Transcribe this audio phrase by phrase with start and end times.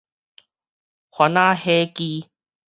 [1.11, 2.31] 番仔火枝